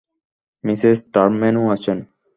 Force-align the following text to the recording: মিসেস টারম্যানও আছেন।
মিসেস 0.63 0.97
টারম্যানও 1.13 1.63
আছেন। 1.75 1.97